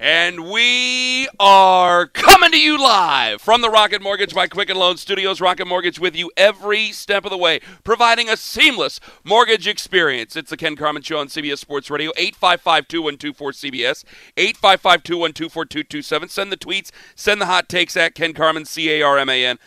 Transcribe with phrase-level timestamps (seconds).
[0.00, 5.40] And we are coming to you live from the Rocket Mortgage by Quicken Loan Studios.
[5.40, 10.36] Rocket Mortgage with you every step of the way, providing a seamless mortgage experience.
[10.36, 14.04] It's the Ken Carman Show on CBS Sports Radio, 855-2124-CBS,
[14.36, 16.30] 855-212-4227.
[16.30, 19.58] Send the tweets, send the hot takes at Ken Carman, C-A-R-M-A-N.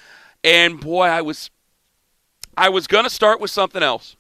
[0.45, 1.49] And boy, I was,
[2.55, 4.15] I was going to start with something else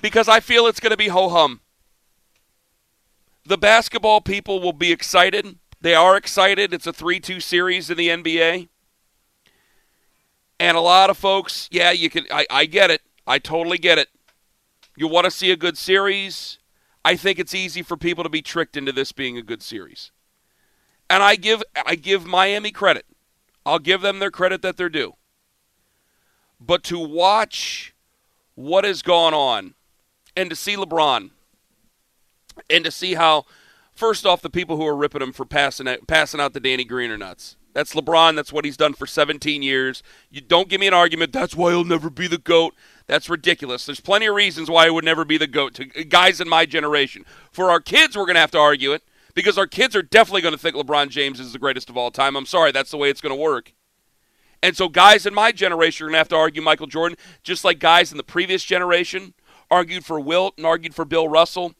[0.00, 1.60] because I feel it's going to be ho-hum
[3.44, 5.58] the basketball people will be excited.
[5.80, 6.72] They are excited.
[6.72, 8.68] It's a 3 2 series in the NBA.
[10.60, 12.24] And a lot of folks, yeah, you can.
[12.30, 13.02] I, I get it.
[13.26, 14.08] I totally get it.
[14.96, 16.58] You want to see a good series.
[17.04, 20.12] I think it's easy for people to be tricked into this being a good series.
[21.10, 23.06] And I give I give Miami credit.
[23.66, 25.14] I'll give them their credit that they're due.
[26.60, 27.94] But to watch
[28.54, 29.74] what has gone on
[30.36, 31.30] and to see LeBron
[32.70, 33.44] and to see how,
[33.94, 36.84] first off, the people who are ripping him for passing out, passing out the Danny
[36.84, 37.56] Green are nuts.
[37.72, 38.36] That's LeBron.
[38.36, 40.02] That's what he's done for 17 years.
[40.30, 41.32] You don't give me an argument.
[41.32, 42.74] That's why he'll never be the goat.
[43.06, 43.86] That's ridiculous.
[43.86, 46.48] There's plenty of reasons why he would never be the goat to uh, guys in
[46.48, 47.24] my generation.
[47.50, 49.02] For our kids, we're going to have to argue it
[49.34, 52.10] because our kids are definitely going to think LeBron James is the greatest of all
[52.10, 52.36] time.
[52.36, 53.72] I'm sorry, that's the way it's going to work.
[54.62, 57.64] And so, guys in my generation are going to have to argue Michael Jordan, just
[57.64, 59.34] like guys in the previous generation
[59.70, 61.74] argued for Wilt and argued for Bill Russell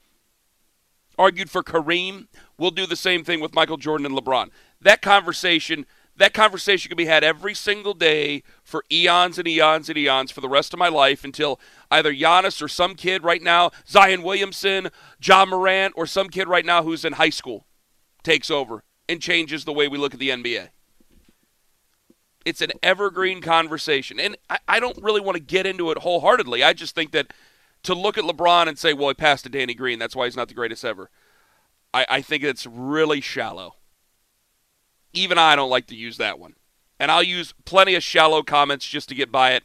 [1.19, 2.27] argued for Kareem.
[2.59, 4.51] We'll do the same thing with Michael Jordan and LeBron.
[4.81, 5.87] That conversation,
[6.17, 10.41] that conversation can be had every single day for eons and eons and eons for
[10.41, 14.91] the rest of my life until either Giannis or some kid right now, Zion Williamson,
[15.23, 17.67] Ja Morant, or some kid right now who's in high school
[18.23, 20.69] takes over and changes the way we look at the NBA.
[22.45, 24.19] It's an evergreen conversation.
[24.19, 26.65] And I, I don't really want to get into it wholeheartedly.
[26.65, 27.33] I just think that
[27.83, 30.37] to look at LeBron and say, well, he passed to Danny Green, that's why he's
[30.37, 31.11] not the greatest ever,
[31.93, 33.77] I, I think it's really shallow.
[35.13, 36.55] Even I don't like to use that one.
[36.99, 39.65] And I'll use plenty of shallow comments just to get by it.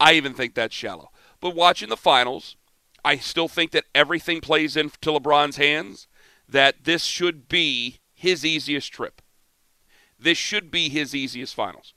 [0.00, 1.10] I even think that's shallow.
[1.40, 2.56] But watching the finals,
[3.04, 6.08] I still think that everything plays into LeBron's hands,
[6.48, 9.22] that this should be his easiest trip.
[10.18, 11.94] This should be his easiest finals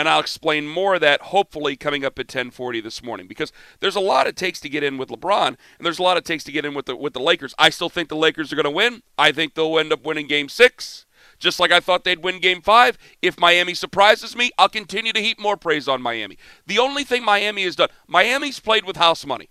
[0.00, 3.96] and I'll explain more of that hopefully coming up at 10:40 this morning because there's
[3.96, 6.42] a lot it takes to get in with LeBron and there's a lot it takes
[6.44, 7.54] to get in with the with the Lakers.
[7.58, 9.02] I still think the Lakers are going to win.
[9.18, 11.04] I think they'll end up winning game 6.
[11.38, 12.96] Just like I thought they'd win game 5.
[13.20, 16.38] If Miami surprises me, I'll continue to heap more praise on Miami.
[16.66, 19.50] The only thing Miami has done, Miami's played with house money.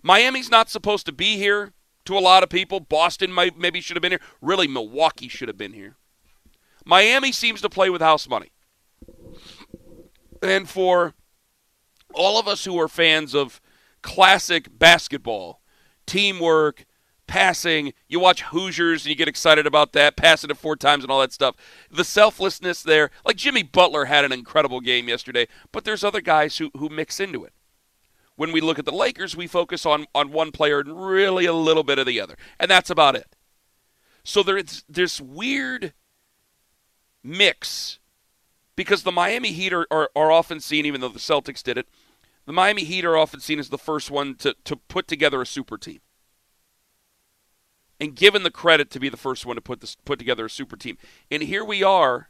[0.00, 1.72] Miami's not supposed to be here
[2.04, 2.78] to a lot of people.
[2.78, 4.20] Boston might, maybe should have been here.
[4.40, 5.96] Really, Milwaukee should have been here.
[6.84, 8.52] Miami seems to play with house money.
[10.44, 11.14] And for
[12.12, 13.60] all of us who are fans of
[14.02, 15.62] classic basketball,
[16.06, 16.84] teamwork,
[17.26, 21.10] passing, you watch Hoosiers and you get excited about that, passing it four times and
[21.10, 21.56] all that stuff.
[21.90, 26.58] The selflessness there, like Jimmy Butler had an incredible game yesterday, but there's other guys
[26.58, 27.54] who, who mix into it.
[28.36, 31.54] When we look at the Lakers, we focus on, on one player and really a
[31.54, 32.36] little bit of the other.
[32.60, 33.34] And that's about it.
[34.24, 35.94] So there's this weird
[37.22, 38.00] mix
[38.76, 41.86] because the Miami Heat are, are, are, often seen, even though the Celtics did it,
[42.46, 45.46] the Miami Heat are often seen as the first one to, to put together a
[45.46, 46.00] super team.
[48.00, 50.50] And given the credit to be the first one to put this put together a
[50.50, 50.98] super team.
[51.30, 52.28] And here we are,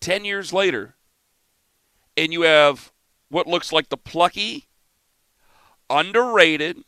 [0.00, 0.94] ten years later,
[2.16, 2.92] and you have
[3.28, 4.68] what looks like the plucky,
[5.90, 6.78] underrated,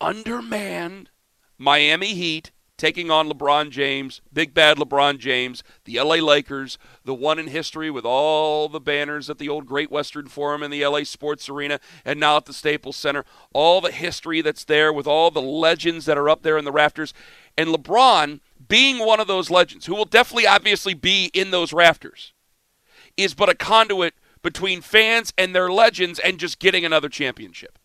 [0.00, 1.10] undermanned
[1.58, 7.38] Miami Heat taking on LeBron James, big bad LeBron James, the LA Lakers, the one
[7.38, 11.04] in history with all the banners at the old Great Western Forum and the LA
[11.04, 15.30] Sports Arena and now at the Staples Center, all the history that's there with all
[15.30, 17.14] the legends that are up there in the rafters.
[17.56, 22.32] And LeBron, being one of those legends, who will definitely obviously be in those rafters,
[23.16, 27.78] is but a conduit between fans and their legends and just getting another championship.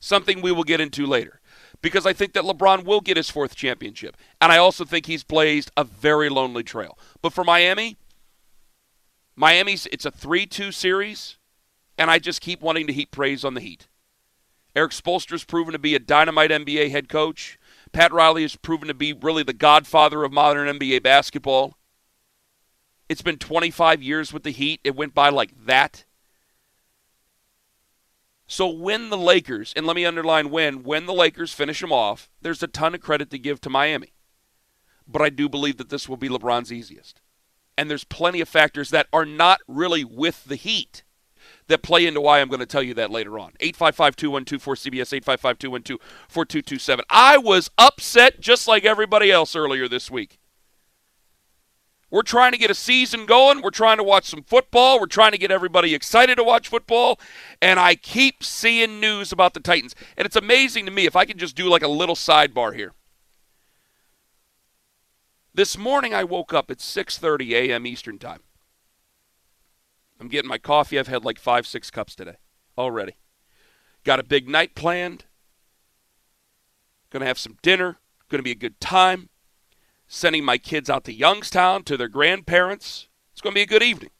[0.00, 1.40] Something we will get into later
[1.82, 4.16] because I think that LeBron will get his fourth championship.
[4.40, 6.96] And I also think he's blazed a very lonely trail.
[7.20, 7.96] But for Miami,
[9.36, 11.36] Miami's it's a 3-2 series,
[11.98, 13.88] and I just keep wanting to heap praise on the Heat.
[14.74, 17.58] Erik Spoelstra's proven to be a dynamite NBA head coach.
[17.92, 21.76] Pat Riley has proven to be really the godfather of modern NBA basketball.
[23.08, 24.80] It's been 25 years with the Heat.
[24.84, 26.04] It went by like that.
[28.52, 32.28] So when the Lakers, and let me underline when, when the Lakers finish them off,
[32.42, 34.12] there's a ton of credit to give to Miami.
[35.08, 37.22] But I do believe that this will be LeBron's easiest.
[37.78, 41.02] And there's plenty of factors that are not really with the Heat
[41.68, 43.52] that play into why I'm going to tell you that later on.
[43.60, 45.98] 855-212-4CBS,
[46.30, 47.00] 855-212-4227.
[47.08, 50.38] I was upset just like everybody else earlier this week.
[52.12, 53.62] We're trying to get a season going.
[53.62, 55.00] We're trying to watch some football.
[55.00, 57.18] We're trying to get everybody excited to watch football.
[57.62, 59.94] And I keep seeing news about the Titans.
[60.18, 62.92] And it's amazing to me if I can just do like a little sidebar here.
[65.54, 67.86] This morning I woke up at 6:30 a.m.
[67.86, 68.40] Eastern Time.
[70.20, 70.98] I'm getting my coffee.
[70.98, 72.36] I've had like 5 6 cups today
[72.76, 73.16] already.
[74.04, 75.24] Got a big night planned.
[77.08, 78.00] Going to have some dinner.
[78.28, 79.30] Going to be a good time
[80.12, 83.08] sending my kids out to Youngstown to their grandparents.
[83.32, 84.10] It's going to be a good evening.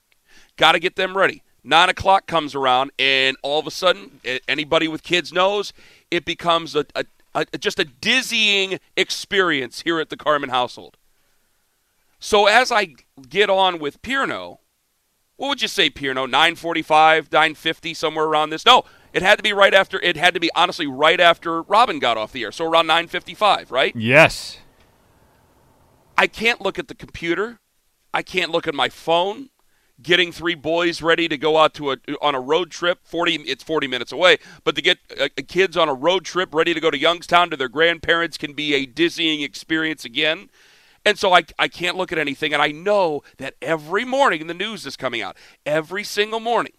[0.56, 1.42] Got to get them ready.
[1.62, 5.74] Nine o'clock comes around, and all of a sudden, anybody with kids knows
[6.10, 7.04] it becomes a, a,
[7.34, 10.96] a just a dizzying experience here at the Carman household.
[12.18, 12.94] So as I
[13.28, 14.58] get on with Pierno,
[15.36, 16.28] what would you say, Pierno?
[16.28, 18.64] 945, 950, somewhere around this?
[18.64, 20.00] No, it had to be right after.
[20.00, 22.52] It had to be honestly right after Robin got off the air.
[22.52, 23.94] So around 955, right?
[23.94, 24.56] Yes.
[26.16, 27.58] I can't look at the computer.
[28.14, 29.48] I can't look at my phone.
[30.00, 33.00] Getting three boys ready to go out to a on a road trip.
[33.04, 36.74] Forty, it's forty minutes away, but to get uh, kids on a road trip ready
[36.74, 40.50] to go to Youngstown to their grandparents can be a dizzying experience again.
[41.04, 42.52] And so I, I can't look at anything.
[42.52, 45.36] And I know that every morning the news is coming out.
[45.66, 46.72] Every single morning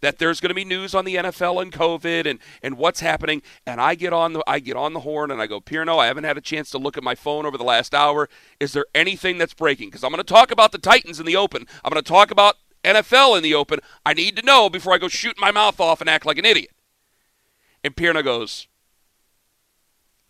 [0.00, 3.42] that there's going to be news on the NFL and COVID and, and what's happening.
[3.66, 6.06] And I get on the I get on the horn and I go, Pierno, I
[6.06, 8.28] haven't had a chance to look at my phone over the last hour.
[8.60, 9.88] Is there anything that's breaking?
[9.88, 11.66] Because I'm going to talk about the Titans in the open.
[11.84, 13.80] I'm going to talk about NFL in the open.
[14.04, 16.44] I need to know before I go shoot my mouth off and act like an
[16.44, 16.70] idiot.
[17.82, 18.68] And Pierno goes,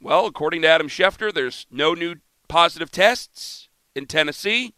[0.00, 2.16] Well, according to Adam Schefter, there's no new
[2.48, 4.74] positive tests in Tennessee.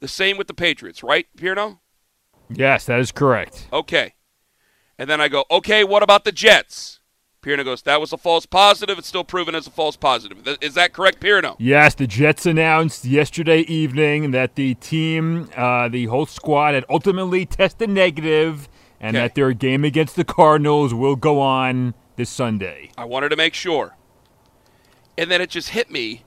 [0.00, 1.78] The same with the Patriots, right, Pierno?
[2.48, 3.68] Yes, that is correct.
[3.72, 4.14] Okay.
[4.98, 7.00] And then I go, okay, what about the Jets?
[7.42, 8.98] Pierno goes, that was a false positive.
[8.98, 10.38] It's still proven as a false positive.
[10.62, 11.56] Is that correct, Pierno?
[11.58, 17.44] Yes, the Jets announced yesterday evening that the team, uh, the whole squad, had ultimately
[17.44, 18.68] tested negative
[18.98, 19.24] and okay.
[19.24, 22.90] that their game against the Cardinals will go on this Sunday.
[22.96, 23.96] I wanted to make sure.
[25.18, 26.23] And then it just hit me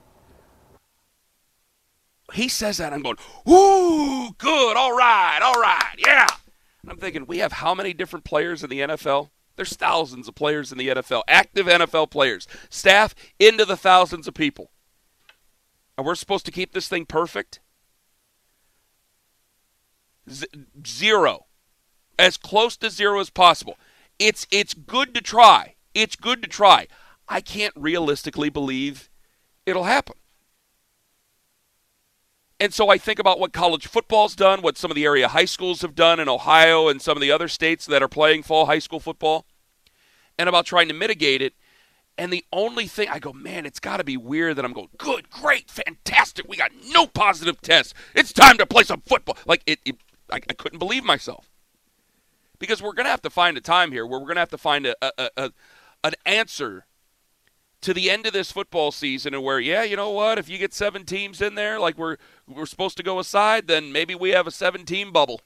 [2.32, 3.16] he says that, I'm going,
[3.48, 6.26] ooh, good, all right, all right, yeah.
[6.82, 9.30] And I'm thinking, we have how many different players in the NFL?
[9.56, 14.34] There's thousands of players in the NFL, active NFL players, staff into the thousands of
[14.34, 14.70] people.
[15.96, 17.58] And we're supposed to keep this thing perfect?
[20.30, 20.46] Z-
[20.86, 21.46] zero.
[22.18, 23.76] As close to zero as possible.
[24.18, 25.74] It's it's good to try.
[25.94, 26.86] It's good to try.
[27.28, 29.10] I can't realistically believe
[29.66, 30.16] it'll happen.
[32.60, 35.44] And so I think about what college football's done, what some of the area high
[35.44, 38.66] schools have done in Ohio and some of the other states that are playing fall
[38.66, 39.46] high school football,
[40.36, 41.54] and about trying to mitigate it.
[42.16, 44.88] And the only thing I go, man, it's got to be weird that I'm going,
[44.98, 46.48] good, great, fantastic.
[46.48, 47.94] We got no positive tests.
[48.12, 49.38] It's time to play some football.
[49.46, 49.96] Like it, it
[50.28, 51.48] I, I couldn't believe myself
[52.58, 54.50] because we're going to have to find a time here where we're going to have
[54.50, 55.52] to find a, a, a
[56.02, 56.86] an answer
[57.80, 60.58] to the end of this football season and where yeah you know what if you
[60.58, 62.16] get seven teams in there like we're
[62.46, 65.40] we're supposed to go aside then maybe we have a seven team bubble.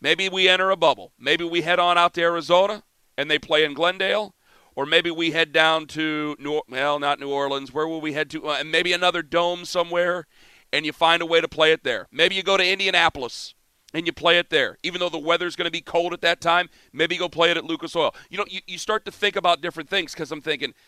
[0.00, 1.12] Maybe we enter a bubble.
[1.16, 2.82] Maybe we head on out to arizona
[3.16, 4.34] and they play in glendale
[4.74, 7.72] or maybe we head down to new well not new orleans.
[7.72, 8.48] Where will we head to?
[8.48, 10.26] Uh, maybe another dome somewhere
[10.72, 12.08] and you find a way to play it there.
[12.10, 13.54] Maybe you go to indianapolis
[13.92, 14.78] and you play it there.
[14.82, 17.58] Even though the weather's going to be cold at that time, maybe go play it
[17.58, 18.14] at Lucas Oil.
[18.30, 20.72] You know, you, you start to think about different things because I'm thinking–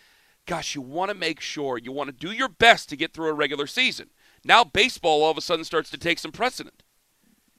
[0.46, 3.28] gosh, you want to make sure you want to do your best to get through
[3.28, 4.10] a regular season.
[4.44, 6.82] Now baseball all of a sudden starts to take some precedent.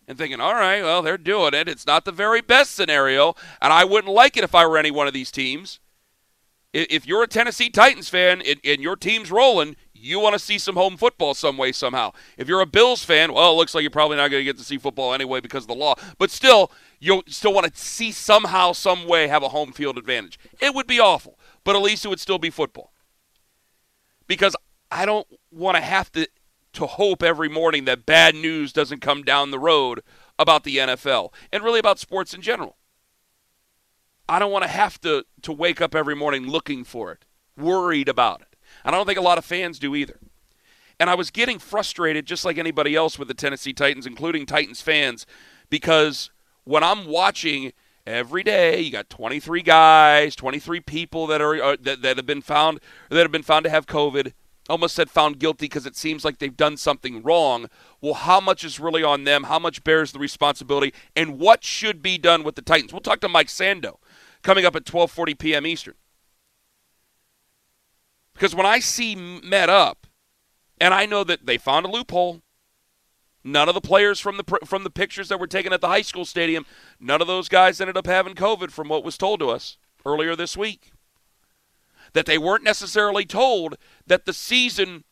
[0.07, 1.67] And thinking, all right, well, they're doing it.
[1.67, 4.91] It's not the very best scenario, and I wouldn't like it if I were any
[4.91, 5.79] one of these teams.
[6.73, 10.75] If you're a Tennessee Titans fan and your team's rolling, you want to see some
[10.75, 12.11] home football some way, somehow.
[12.37, 14.57] If you're a Bills fan, well, it looks like you're probably not going to get
[14.59, 15.95] to see football anyway because of the law.
[16.19, 20.37] But still, you'll still want to see somehow, some way have a home field advantage.
[20.61, 21.34] It would be awful,
[21.65, 22.93] but at least it would still be football.
[24.27, 24.55] Because
[24.89, 26.29] I don't want to have to
[26.73, 30.01] to hope every morning that bad news doesn't come down the road
[30.37, 32.75] about the NFL and really about sports in general.
[34.27, 37.25] I don't want to have to to wake up every morning looking for it,
[37.57, 38.55] worried about it.
[38.83, 40.19] And I don't think a lot of fans do either.
[40.99, 44.81] And I was getting frustrated just like anybody else with the Tennessee Titans, including Titans
[44.81, 45.25] fans,
[45.69, 46.31] because
[46.63, 47.73] when I'm watching
[48.05, 52.41] every day, you got 23 guys, 23 people that are uh, that, that have been
[52.41, 54.33] found that have been found to have COVID.
[54.67, 57.67] Almost said found guilty because it seems like they've done something wrong.
[58.01, 59.43] Well, how much is really on them?
[59.43, 60.91] How much bears the responsibility?
[61.15, 62.91] And what should be done with the Titans?
[62.91, 63.97] We'll talk to Mike Sando
[64.41, 65.67] coming up at 12:40 p.m.
[65.67, 65.93] Eastern.
[68.33, 70.07] Because when I see Met up,
[70.79, 72.41] and I know that they found a loophole,
[73.45, 76.01] none of the players from the from the pictures that were taken at the high
[76.01, 76.65] school stadium,
[76.99, 80.35] none of those guys ended up having COVID, from what was told to us earlier
[80.35, 80.91] this week.
[82.13, 85.03] That they weren't necessarily told that the season,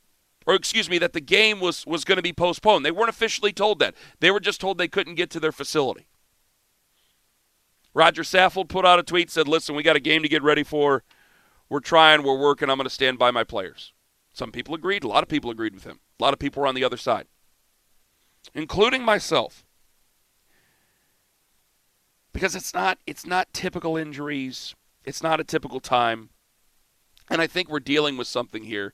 [0.46, 2.86] or excuse me, that the game was was going to be postponed.
[2.86, 3.96] They weren't officially told that.
[4.20, 6.08] They were just told they couldn't get to their facility.
[7.94, 10.64] Roger Saffold put out a tweet said, "Listen, we got a game to get ready
[10.64, 11.04] for."
[11.70, 13.94] We're trying, we're working, I'm going to stand by my players.
[14.32, 16.00] Some people agreed, a lot of people agreed with him.
[16.20, 17.26] A lot of people were on the other side,
[18.54, 19.66] including myself.
[22.32, 24.76] Because it's not it's not typical injuries.
[25.06, 26.30] It's not a typical time.
[27.30, 28.94] And I think we're dealing with something here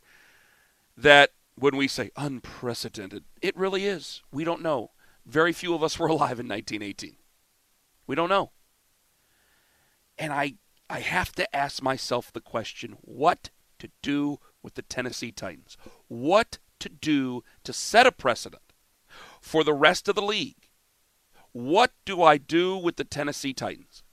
[0.98, 4.22] that when we say unprecedented, it really is.
[4.32, 4.92] We don't know.
[5.26, 7.16] Very few of us were alive in 1918.
[8.08, 8.52] We don't know.
[10.18, 10.56] And I
[10.90, 15.78] I have to ask myself the question what to do with the Tennessee Titans?
[16.08, 18.69] What to do to set a precedent
[19.42, 20.70] for the rest of the league?
[21.52, 24.04] What do I do with the Tennessee Titans?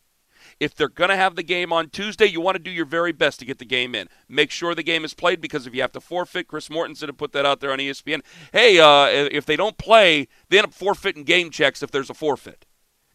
[0.58, 3.12] If they're going to have the game on Tuesday, you want to do your very
[3.12, 4.08] best to get the game in.
[4.28, 7.18] Make sure the game is played because if you have to forfeit, Chris Mortensen have
[7.18, 8.22] put that out there on ESPN.
[8.52, 12.14] Hey, uh, if they don't play, they end up forfeiting game checks if there's a
[12.14, 12.64] forfeit.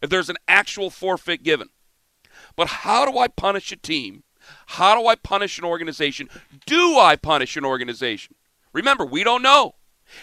[0.00, 1.68] If there's an actual forfeit given.
[2.54, 4.22] But how do I punish a team?
[4.66, 6.28] How do I punish an organization?
[6.66, 8.34] Do I punish an organization?
[8.72, 9.76] Remember, we don't know.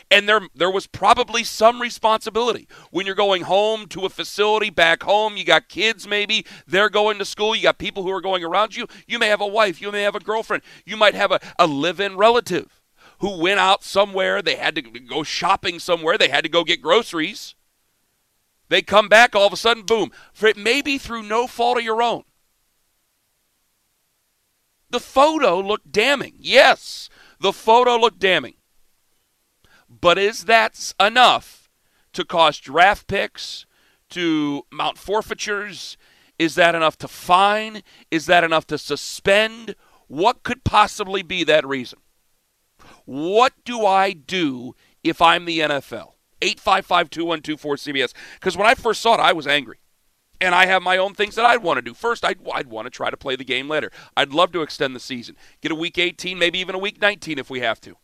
[0.10, 2.68] And there, there was probably some responsibility.
[2.92, 7.18] When you're going home to a facility back home, you got kids maybe, they're going
[7.20, 8.88] to school, you got people who are going around you.
[9.08, 11.68] You may have a wife, you may have a girlfriend, you might have a, a
[11.68, 12.82] live in relative
[13.20, 16.82] who went out somewhere, they had to go shopping somewhere, they had to go get
[16.82, 17.56] groceries.
[18.70, 20.12] They come back, all of a sudden, boom.
[20.32, 22.24] For it may be through no fault of your own.
[24.92, 26.36] The photo looked damning.
[26.40, 28.56] Yes, the photo looked damning.
[30.02, 31.70] But is that enough
[32.14, 33.66] to cost draft picks,
[34.10, 35.98] to mount forfeitures?
[36.38, 37.82] Is that enough to fine?
[38.10, 39.76] Is that enough to suspend?
[40.08, 42.00] What could possibly be that reason?
[43.06, 46.14] What do I do if I'm the NFL?
[46.42, 48.14] 855 2124 CBS.
[48.36, 49.80] Because when I first saw it, I was angry.
[50.42, 51.94] And I have my own things that I'd want to do.
[51.94, 53.92] First, I'd, I'd want to try to play the game later.
[54.16, 55.36] I'd love to extend the season.
[55.62, 57.98] Get a week 18, maybe even a week 19 if we have to.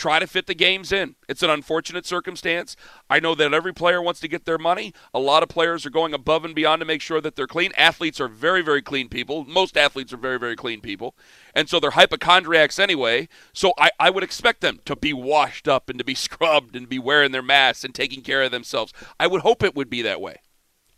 [0.00, 1.16] Try to fit the games in.
[1.28, 2.74] It's an unfortunate circumstance.
[3.10, 4.94] I know that every player wants to get their money.
[5.12, 7.70] A lot of players are going above and beyond to make sure that they're clean.
[7.76, 9.44] Athletes are very, very clean people.
[9.44, 11.14] Most athletes are very, very clean people.
[11.54, 13.28] And so they're hypochondriacs anyway.
[13.52, 16.88] So I, I would expect them to be washed up and to be scrubbed and
[16.88, 18.94] be wearing their masks and taking care of themselves.
[19.18, 20.38] I would hope it would be that way.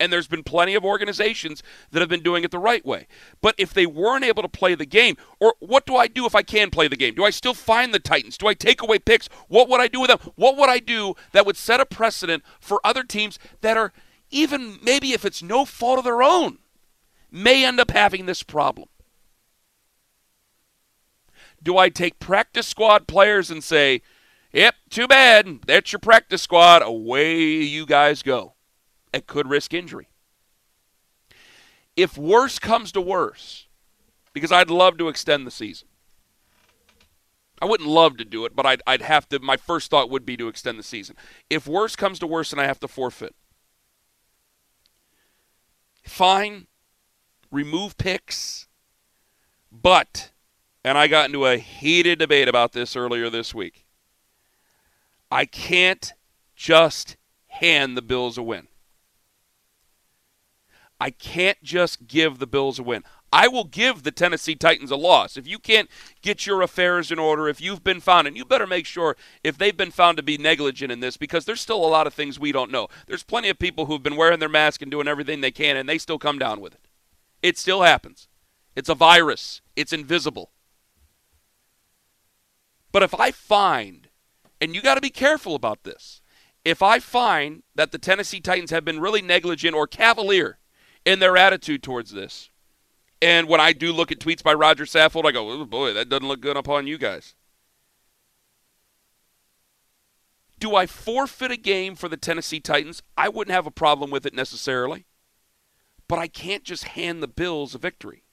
[0.03, 3.07] And there's been plenty of organizations that have been doing it the right way.
[3.41, 6.35] But if they weren't able to play the game, or what do I do if
[6.35, 7.15] I can play the game?
[7.15, 8.37] Do I still find the Titans?
[8.37, 9.29] Do I take away picks?
[9.47, 10.19] What would I do with them?
[10.35, 13.93] What would I do that would set a precedent for other teams that are,
[14.33, 16.59] even maybe if it's no fault of their own,
[17.31, 18.89] may end up having this problem?
[21.63, 24.03] Do I take practice squad players and say,
[24.53, 25.61] yep, too bad.
[25.65, 26.83] That's your practice squad.
[26.83, 28.55] Away you guys go
[29.13, 30.09] it could risk injury.
[31.97, 33.67] If worse comes to worse,
[34.33, 35.89] because I'd love to extend the season.
[37.61, 39.39] I wouldn't love to do it, but I'd, I'd have to.
[39.39, 41.17] My first thought would be to extend the season.
[41.49, 43.37] If worse comes to worse and I have to forfeit,
[46.03, 46.67] fine,
[47.51, 48.67] remove picks,
[49.71, 50.33] but
[50.85, 53.87] and I got into a heated debate about this earlier this week.
[55.31, 56.13] I can't
[56.57, 57.17] just
[57.47, 58.67] hand the Bills a win.
[61.03, 63.03] I can't just give the Bills a win.
[63.33, 65.37] I will give the Tennessee Titans a loss.
[65.37, 65.91] If you can't
[66.21, 69.59] get your affairs in order, if you've been found, and you better make sure if
[69.59, 72.39] they've been found to be negligent in this, because there's still a lot of things
[72.39, 72.87] we don't know.
[73.09, 75.89] There's plenty of people who've been wearing their mask and doing everything they can, and
[75.89, 76.87] they still come down with it.
[77.43, 78.29] It still happens.
[78.77, 80.53] It's a virus, it's invisible.
[82.93, 84.07] But if I find,
[84.61, 86.23] and you got to be careful about this,
[86.65, 90.59] if I find that the Tennessee Titans have been really negligent or cavalier
[91.05, 92.51] in their attitude towards this.
[93.21, 96.09] And when I do look at tweets by Roger Saffold, I go, oh boy, that
[96.09, 97.35] doesn't look good upon you guys.
[100.59, 103.03] Do I forfeit a game for the Tennessee Titans?
[103.17, 105.07] I wouldn't have a problem with it necessarily.
[106.09, 108.25] But I can't just hand the Bills a victory.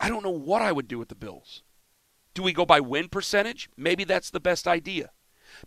[0.00, 1.62] I don't know what I would do with the Bills.
[2.34, 3.70] Do we go by win percentage?
[3.76, 5.10] Maybe that's the best idea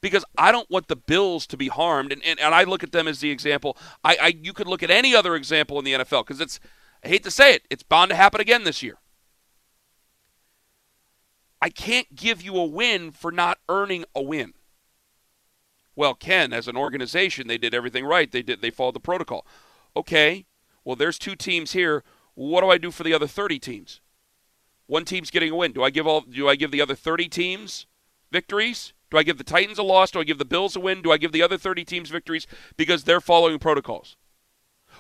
[0.02, 2.12] because I don't want the Bills to be harmed.
[2.12, 3.78] And, and, and I look at them as the example.
[4.04, 6.60] I, I you could look at any other example in the NFL because it's
[7.04, 8.98] I hate to say it, it's bound to happen again this year.
[11.62, 14.54] I can't give you a win for not earning a win.
[15.96, 18.32] Well, Ken, as an organization, they did everything right.
[18.32, 19.46] They did they followed the protocol.
[19.96, 20.46] Okay.
[20.86, 22.04] Well, there's two teams here.
[22.36, 24.00] What do I do for the other 30 teams?
[24.88, 25.74] One team's getting a win.
[25.74, 27.86] Do I give all do I give the other 30 teams
[28.32, 28.94] victories?
[29.10, 30.12] Do I give the Titans a loss?
[30.12, 31.02] Do I give the Bills a win?
[31.02, 32.48] Do I give the other 30 teams victories
[32.78, 34.16] because they're following protocols?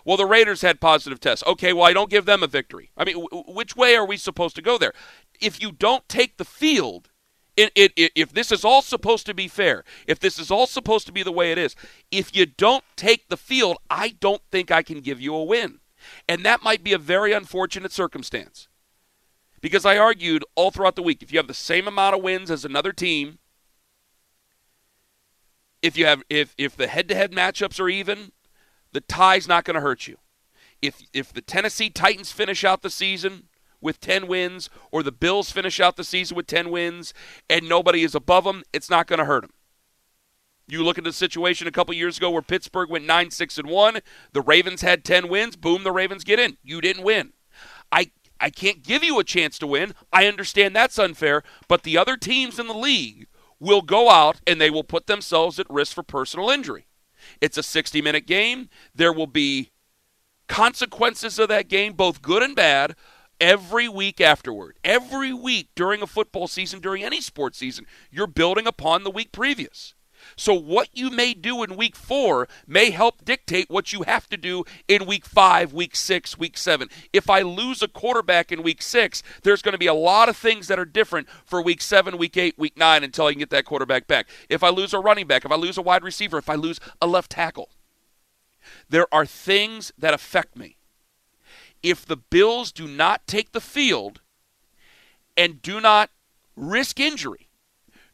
[0.05, 1.43] Well, the Raiders had positive tests.
[1.45, 2.91] Okay, well, I don't give them a victory.
[2.97, 4.93] I mean, w- which way are we supposed to go there?
[5.41, 7.09] If you don't take the field,
[7.57, 10.67] it, it, it, if this is all supposed to be fair, if this is all
[10.67, 11.75] supposed to be the way it is,
[12.11, 15.79] if you don't take the field, I don't think I can give you a win.
[16.27, 18.69] And that might be a very unfortunate circumstance.
[19.61, 22.49] Because I argued all throughout the week if you have the same amount of wins
[22.49, 23.39] as another team,
[25.81, 28.31] if you have if if the head-to-head matchups are even,
[28.91, 30.17] the tie's not going to hurt you.
[30.81, 33.47] If if the Tennessee Titans finish out the season
[33.81, 37.13] with 10 wins or the Bills finish out the season with 10 wins
[37.49, 39.53] and nobody is above them, it's not going to hurt them.
[40.67, 43.69] You look at the situation a couple years ago where Pittsburgh went 9 6 and
[43.69, 43.99] 1,
[44.33, 46.57] the Ravens had 10 wins, boom, the Ravens get in.
[46.63, 47.33] You didn't win.
[47.91, 49.93] I I can't give you a chance to win.
[50.13, 53.27] I understand that's unfair, but the other teams in the league
[53.59, 56.87] will go out and they will put themselves at risk for personal injury.
[57.41, 58.69] It's a 60 minute game.
[58.95, 59.71] There will be
[60.47, 62.95] consequences of that game, both good and bad,
[63.39, 64.77] every week afterward.
[64.83, 69.31] Every week during a football season, during any sports season, you're building upon the week
[69.31, 69.93] previous.
[70.39, 74.37] So, what you may do in week four may help dictate what you have to
[74.37, 76.87] do in week five, week six, week seven.
[77.11, 80.37] If I lose a quarterback in week six, there's going to be a lot of
[80.37, 83.49] things that are different for week seven, week eight, week nine until I can get
[83.49, 84.29] that quarterback back.
[84.47, 86.79] If I lose a running back, if I lose a wide receiver, if I lose
[87.01, 87.71] a left tackle,
[88.87, 90.77] there are things that affect me.
[91.83, 94.21] If the Bills do not take the field
[95.35, 96.11] and do not
[96.55, 97.48] risk injury,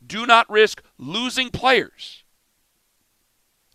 [0.06, 2.24] do not risk losing players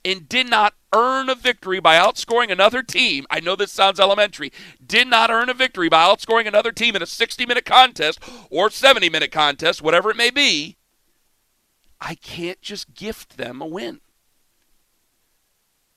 [0.04, 3.26] and did not earn a victory by outscoring another team.
[3.30, 4.52] I know this sounds elementary.
[4.84, 8.18] Did not earn a victory by outscoring another team in a 60 minute contest
[8.50, 10.78] or 70 minute contest, whatever it may be.
[12.00, 14.00] I can't just gift them a win.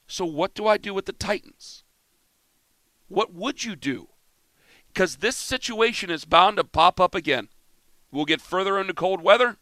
[0.06, 1.84] So, what do I do with the Titans?
[3.08, 4.10] What would you do?
[4.88, 7.48] Because this situation is bound to pop up again.
[8.12, 9.58] We'll get further into cold weather.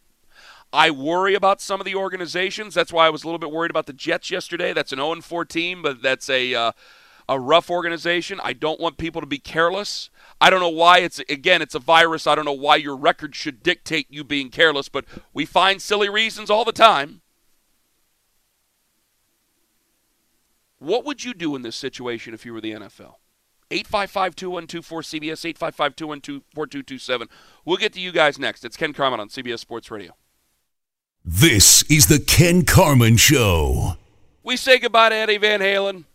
[0.73, 2.73] I worry about some of the organizations.
[2.73, 4.73] That's why I was a little bit worried about the Jets yesterday.
[4.73, 6.71] That's an 0 4 team, but that's a uh,
[7.27, 8.39] a rough organization.
[8.43, 10.09] I don't want people to be careless.
[10.39, 12.27] I don't know why it's again it's a virus.
[12.27, 16.09] I don't know why your record should dictate you being careless, but we find silly
[16.09, 17.21] reasons all the time.
[20.79, 23.15] What would you do in this situation if you were the NFL?
[23.69, 24.81] 855-2124
[25.21, 25.53] CBS
[26.55, 27.27] 855-212-4227.
[27.63, 28.65] We'll get to you guys next.
[28.65, 30.13] It's Ken Carman on CBS Sports Radio.
[31.23, 33.93] This is the Ken Carman Show.
[34.43, 36.05] We say goodbye to Eddie Van Halen.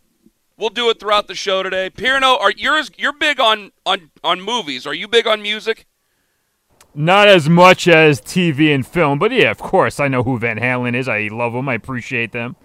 [0.59, 1.90] We'll do it throughout the show today.
[1.90, 4.85] Pirno, are you're you're big on on on movies?
[4.85, 5.87] Are you big on music?
[6.92, 10.59] Not as much as TV and film, but yeah, of course, I know who Van
[10.59, 11.07] Halen is.
[11.09, 11.69] I love them.
[11.69, 12.57] I appreciate them.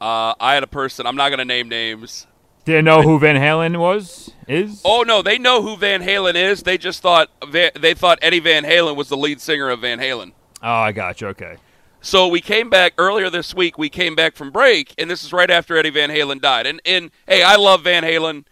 [0.00, 1.06] Uh, I had a person.
[1.06, 2.28] I'm not going to name names.
[2.66, 4.30] Did they know who Van Halen was?
[4.46, 4.80] Is?
[4.84, 6.62] Oh no, they know who Van Halen is.
[6.62, 10.32] They just thought they thought Eddie Van Halen was the lead singer of Van Halen.
[10.62, 11.28] Oh, I got you.
[11.28, 11.56] Okay.
[12.04, 13.78] So we came back earlier this week.
[13.78, 16.66] We came back from break, and this is right after Eddie Van Halen died.
[16.66, 18.44] And and hey, I love Van Halen.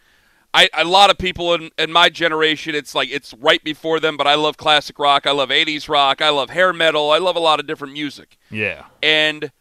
[0.55, 4.17] I, a lot of people in, in my generation, it's like it's right before them,
[4.17, 5.27] but I love classic rock.
[5.27, 6.23] I love 80s rock.
[6.23, 7.11] I love hair metal.
[7.11, 8.39] I love a lot of different music.
[8.51, 8.87] Yeah.
[9.03, 9.53] And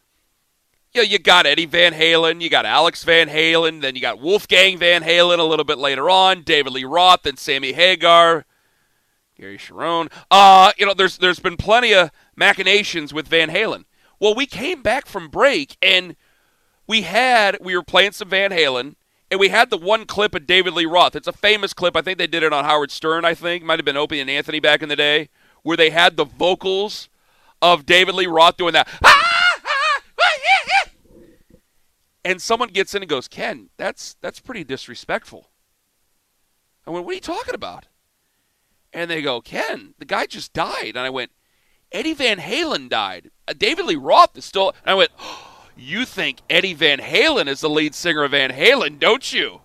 [0.94, 4.20] you know, you got Eddie Van Halen, you got Alex Van Halen, then you got
[4.20, 8.46] Wolfgang Van Halen a little bit later on, David Lee Roth, and Sammy Hagar,
[9.38, 10.10] Gary Cherone.
[10.30, 13.84] Uh, you know, there's there's been plenty of machinations with Van Halen.
[14.20, 16.16] Well, we came back from break and
[16.86, 18.96] we had we were playing some Van Halen
[19.30, 21.16] and we had the one clip of David Lee Roth.
[21.16, 21.96] It's a famous clip.
[21.96, 23.24] I think they did it on Howard Stern.
[23.24, 25.30] I think might have been Opie and Anthony back in the day,
[25.62, 27.08] where they had the vocals
[27.62, 28.88] of David Lee Roth doing that.
[29.02, 30.90] Ah, ah, ah,
[32.24, 35.50] and someone gets in and goes, "Ken, that's that's pretty disrespectful."
[36.86, 37.86] I went, "What are you talking about?"
[38.92, 41.32] And they go, "Ken, the guy just died." And I went,
[41.92, 43.30] "Eddie Van Halen died.
[43.46, 45.10] Uh, David Lee Roth is still." And I went.
[45.18, 49.60] Oh, you think Eddie Van Halen is the lead singer of Van Halen, don't you?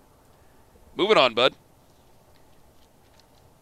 [0.96, 1.54] Moving on, bud.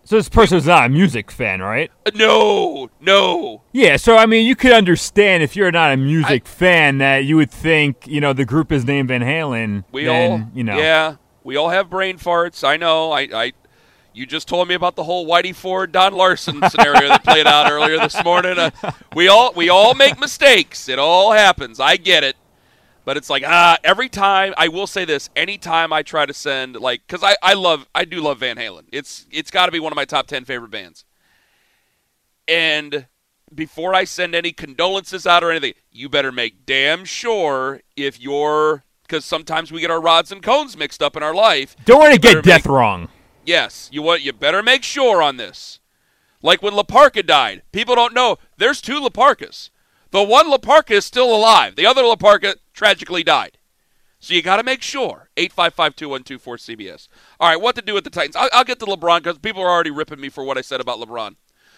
[0.06, 1.90] So this person's not a music fan, right?
[2.06, 3.62] Uh, no, no.
[3.72, 7.24] Yeah, so I mean, you could understand if you're not a music I, fan that
[7.24, 9.82] you would think, you know, the group is named Van Halen.
[9.90, 12.62] We then, all, you know, yeah, we all have brain farts.
[12.62, 13.10] I know.
[13.10, 13.52] I, I,
[14.16, 17.70] you just told me about the whole Whitey Ford Don Larsen scenario that played out
[17.70, 18.58] earlier this morning.
[18.58, 18.70] Uh,
[19.14, 20.88] we all, we all make mistakes.
[20.88, 21.78] It all happens.
[21.78, 22.34] I get it.
[23.04, 25.30] But it's like ah, every time I will say this.
[25.36, 28.86] Anytime I try to send like, because I, I love I do love Van Halen.
[28.90, 31.04] It's it's got to be one of my top ten favorite bands.
[32.48, 33.06] And
[33.54, 38.82] before I send any condolences out or anything, you better make damn sure if you're
[39.02, 41.76] because sometimes we get our rods and cones mixed up in our life.
[41.84, 43.08] Don't want to get death make, wrong.
[43.46, 45.78] Yes, you want you better make sure on this.
[46.42, 49.70] Like when La Parka died, people don't know there's two La Parkas.
[50.10, 51.76] The one La Parka is still alive.
[51.76, 53.58] The other La Parka tragically died.
[54.18, 55.28] So you got to make sure.
[55.36, 57.08] 855-2124-CBS.
[57.38, 58.34] All right, what to do with the Titans?
[58.34, 60.80] I'll, I'll get to LeBron because people are already ripping me for what I said
[60.80, 61.36] about LeBron.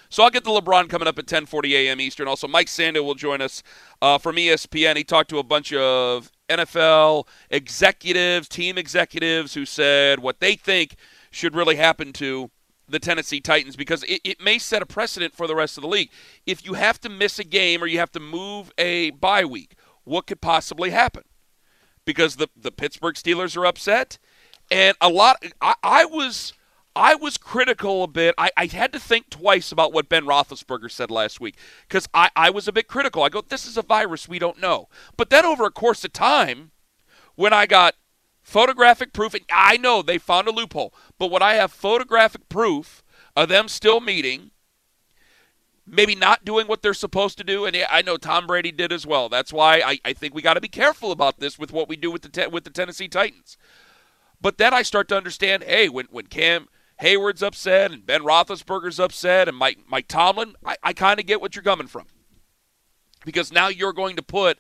[0.09, 2.01] So I'll get to LeBron coming up at 10:40 a.m.
[2.01, 2.29] Eastern.
[2.29, 3.63] Also, Mike Sando will join us
[4.01, 4.97] uh, from ESPN.
[4.97, 10.97] He talked to a bunch of NFL executives, team executives, who said what they think
[11.31, 12.51] should really happen to
[12.89, 15.89] the Tennessee Titans because it, it may set a precedent for the rest of the
[15.89, 16.11] league.
[16.47, 19.75] If you have to miss a game or you have to move a bye week,
[20.05, 21.25] what could possibly happen?
[22.05, 24.19] Because the the Pittsburgh Steelers are upset,
[24.71, 25.45] and a lot.
[25.61, 26.55] I, I was
[26.97, 28.35] I was critical a bit.
[28.39, 32.31] I, I had to think twice about what Ben Roethlisberger said last week because I,
[32.35, 33.23] I was a bit critical.
[33.23, 34.89] I go, this is a virus we don't know.
[35.17, 36.73] But then over a course of time,
[37.37, 37.95] when I got
[38.49, 43.03] photographic proof, and I know they found a loophole, but when I have photographic proof
[43.37, 44.53] of them still meeting,
[45.87, 47.67] maybe not doing what they're supposed to do.
[47.67, 49.29] And I know Tom Brady did as well.
[49.29, 51.97] That's why I, I think we got to be careful about this with what we
[51.97, 53.59] do with the te- with the Tennessee Titans.
[54.41, 55.65] But then I start to understand.
[55.65, 56.69] Hey, when when Cam
[57.03, 61.43] Heyward's upset and Ben Roethlisberger's upset and Mike Mike Tomlin, I, I kind of get
[61.43, 62.07] what you're coming from.
[63.27, 64.59] Because now you're going to put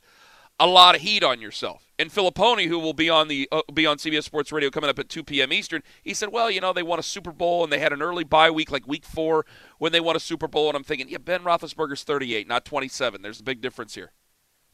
[0.60, 1.87] a lot of heat on yourself.
[2.00, 5.00] And Fillipponi, who will be on the uh, be on CBS Sports Radio coming up
[5.00, 5.52] at 2 p.m.
[5.52, 8.02] Eastern, he said, "Well, you know, they won a Super Bowl and they had an
[8.02, 9.44] early bye week, like Week Four,
[9.78, 13.22] when they won a Super Bowl." And I'm thinking, yeah, Ben Roethlisberger's 38, not 27.
[13.22, 14.12] There's a big difference here.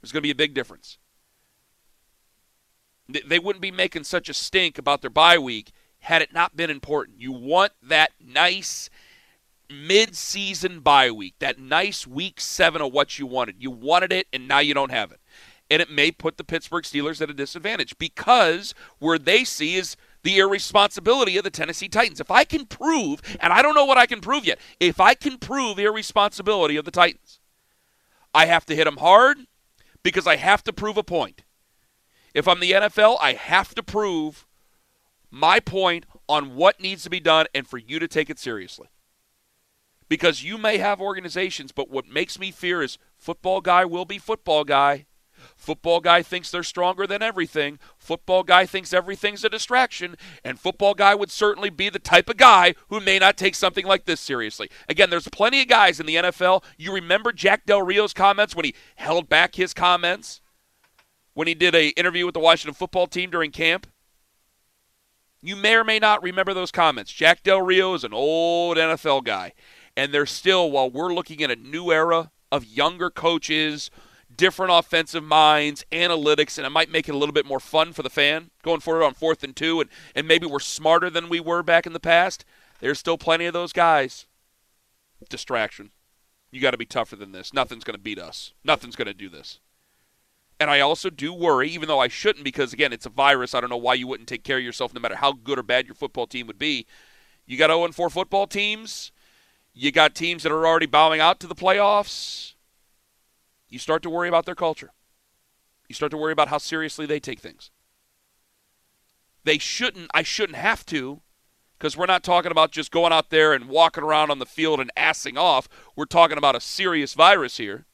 [0.02, 0.98] There's going to be a big difference.
[3.08, 6.70] They wouldn't be making such a stink about their bye week had it not been
[6.70, 7.20] important.
[7.20, 8.90] You want that nice
[9.70, 13.56] mid-season bye week, that nice week seven of what you wanted.
[13.58, 15.20] You wanted it, and now you don't have it
[15.70, 19.96] and it may put the Pittsburgh Steelers at a disadvantage because where they see is
[20.22, 22.20] the irresponsibility of the Tennessee Titans.
[22.20, 25.14] If I can prove, and I don't know what I can prove yet, if I
[25.14, 27.40] can prove irresponsibility of the Titans,
[28.34, 29.38] I have to hit them hard
[30.02, 31.42] because I have to prove a point.
[32.34, 34.46] If I'm the NFL, I have to prove
[35.30, 38.88] my point on what needs to be done and for you to take it seriously.
[40.08, 44.18] Because you may have organizations, but what makes me fear is football guy will be
[44.18, 45.06] football guy
[45.56, 47.78] Football guy thinks they're stronger than everything.
[47.98, 50.16] Football guy thinks everything's a distraction.
[50.44, 53.86] And football guy would certainly be the type of guy who may not take something
[53.86, 54.68] like this seriously.
[54.88, 56.64] Again, there's plenty of guys in the NFL.
[56.76, 60.40] You remember Jack Del Rio's comments when he held back his comments?
[61.34, 63.86] When he did a interview with the Washington football team during camp?
[65.42, 67.12] You may or may not remember those comments.
[67.12, 69.52] Jack Del Rio is an old NFL guy.
[69.96, 73.90] And they're still, while we're looking at a new era of younger coaches–
[74.36, 78.02] different offensive minds, analytics, and it might make it a little bit more fun for
[78.02, 81.40] the fan going forward on fourth and two, and, and maybe we're smarter than we
[81.40, 82.44] were back in the past.
[82.80, 84.26] There's still plenty of those guys.
[85.28, 85.90] Distraction.
[86.50, 87.52] You got to be tougher than this.
[87.52, 88.52] Nothing's going to beat us.
[88.62, 89.60] Nothing's going to do this.
[90.60, 93.54] And I also do worry, even though I shouldn't, because again, it's a virus.
[93.54, 95.64] I don't know why you wouldn't take care of yourself no matter how good or
[95.64, 96.86] bad your football team would be.
[97.46, 99.10] You got 0 4 football teams.
[99.72, 102.53] You got teams that are already bowing out to the playoffs.
[103.68, 104.92] You start to worry about their culture.
[105.88, 107.70] You start to worry about how seriously they take things.
[109.44, 111.20] They shouldn't, I shouldn't have to,
[111.78, 114.80] because we're not talking about just going out there and walking around on the field
[114.80, 115.68] and assing off.
[115.94, 117.84] We're talking about a serious virus here.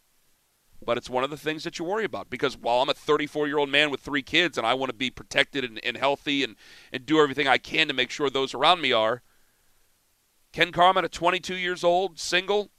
[0.85, 3.47] But it's one of the things that you worry about because while I'm a 34
[3.47, 6.43] year old man with three kids and I want to be protected and, and healthy
[6.43, 6.57] and,
[6.93, 9.23] and do everything I can to make sure those around me are,
[10.53, 12.71] Ken Carman at 22 years old, single,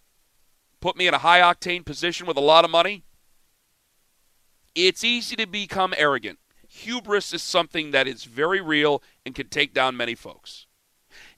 [0.81, 3.03] put me in a high octane position with a lot of money.
[4.75, 6.39] It's easy to become arrogant.
[6.67, 10.67] Hubris is something that is very real and can take down many folks.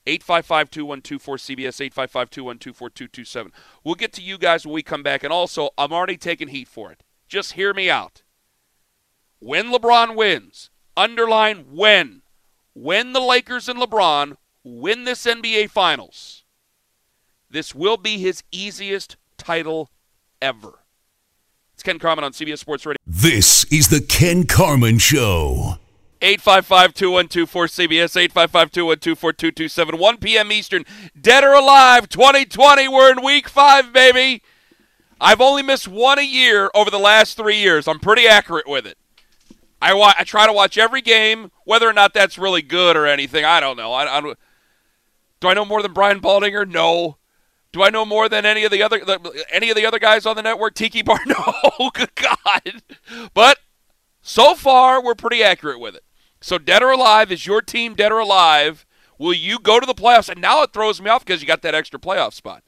[0.06, 3.52] 855 2124 CBS, 855 2124 227.
[3.82, 5.24] We'll get to you guys when we come back.
[5.24, 7.02] And also, I'm already taking heat for it.
[7.26, 8.22] Just hear me out.
[9.40, 12.22] When LeBron wins, underline when.
[12.74, 16.44] When the Lakers and LeBron win this NBA Finals,
[17.50, 19.90] this will be his easiest title
[20.40, 20.80] ever.
[21.74, 22.98] It's Ken Carman on CBS Sports Radio.
[23.06, 25.78] This is the Ken Carman Show.
[26.22, 30.52] 855 212 cbs 855 212 4227 1 p.m.
[30.52, 30.84] Eastern.
[31.20, 32.88] Dead or Alive 2020.
[32.88, 34.42] We're in week five, baby.
[35.20, 37.86] I've only missed one a year over the last three years.
[37.86, 38.96] I'm pretty accurate with it.
[39.82, 43.06] I, wa- I try to watch every game, whether or not that's really good or
[43.06, 43.44] anything.
[43.44, 43.92] I don't know.
[43.92, 44.38] I, I don't,
[45.40, 46.66] do I know more than Brian Baldinger?
[46.66, 47.18] No.
[47.74, 49.00] Do I know more than any of the other
[49.50, 50.74] any of the other guys on the network?
[50.74, 51.18] Tiki Bar?
[51.26, 51.90] No.
[51.92, 52.82] Good God.
[53.34, 53.58] But
[54.22, 56.04] so far, we're pretty accurate with it.
[56.40, 58.86] So, dead or alive, is your team dead or alive?
[59.18, 60.28] Will you go to the playoffs?
[60.28, 62.62] And now it throws me off because you got that extra playoff spot.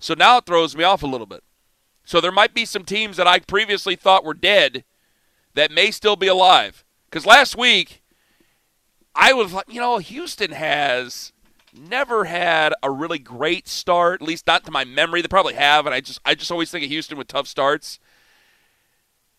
[0.00, 1.44] So now it throws me off a little bit.
[2.04, 4.82] So there might be some teams that I previously thought were dead
[5.54, 6.84] that may still be alive.
[7.08, 8.02] Because last week,
[9.14, 11.32] I was like, you know, Houston has
[11.74, 15.22] never had a really great start, at least not to my memory.
[15.22, 17.98] They probably have, and I just I just always think of Houston with tough starts.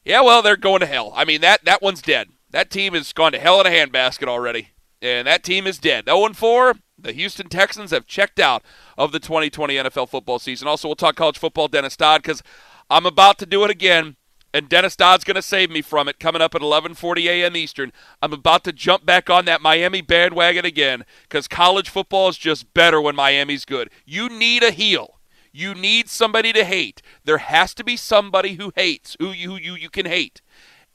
[0.03, 1.13] Yeah, well, they're going to hell.
[1.15, 2.29] I mean that that one's dead.
[2.51, 4.69] That team has gone to hell in a handbasket already.
[5.01, 6.05] And that team is dead.
[6.05, 8.63] 0 4, the Houston Texans have checked out
[8.97, 10.67] of the 2020 NFL football season.
[10.67, 12.43] Also, we'll talk college football, Dennis Dodd, because
[12.89, 14.15] I'm about to do it again.
[14.53, 17.55] And Dennis Dodd's going to save me from it coming up at 11:40 a.m.
[17.55, 17.93] Eastern.
[18.21, 22.73] I'm about to jump back on that Miami bandwagon again because college football is just
[22.73, 23.89] better when Miami's good.
[24.05, 25.19] You need a heel.
[25.53, 27.01] You need somebody to hate.
[27.23, 30.41] There has to be somebody who hates, who you, who you, you can hate.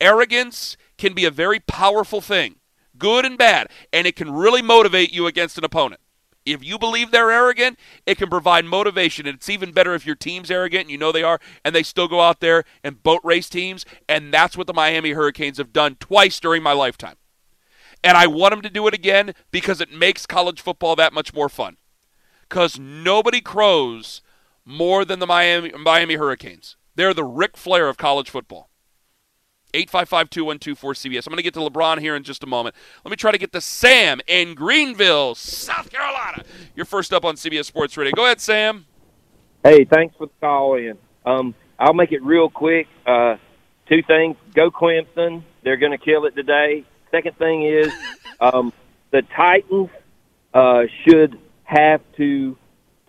[0.00, 2.56] Arrogance can be a very powerful thing,
[2.98, 6.00] good and bad, and it can really motivate you against an opponent.
[6.46, 9.26] If you believe they're arrogant, it can provide motivation.
[9.26, 11.82] And it's even better if your team's arrogant, and you know they are, and they
[11.82, 13.84] still go out there and boat race teams.
[14.08, 17.16] And that's what the Miami Hurricanes have done twice during my lifetime.
[18.04, 21.34] And I want them to do it again because it makes college football that much
[21.34, 21.76] more fun.
[22.48, 24.22] Because nobody crows
[24.64, 26.76] more than the Miami, Miami Hurricanes.
[26.94, 28.70] They're the Ric Flair of college football.
[29.76, 31.26] 855-2124-CBS.
[31.26, 32.74] I'm going to get to LeBron here in just a moment.
[33.04, 36.44] Let me try to get to Sam in Greenville, South Carolina.
[36.74, 38.12] You're first up on CBS Sports Radio.
[38.14, 38.86] Go ahead, Sam.
[39.62, 40.96] Hey, thanks for the call in.
[41.26, 42.88] Um, I'll make it real quick.
[43.04, 43.36] Uh,
[43.88, 44.36] two things.
[44.54, 45.42] Go Clemson.
[45.62, 46.84] They're going to kill it today.
[47.10, 47.92] Second thing is
[48.40, 48.72] um,
[49.10, 49.90] the Titans
[50.54, 52.56] uh, should have to